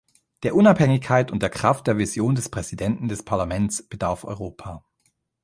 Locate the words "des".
2.33-2.49, 3.07-3.21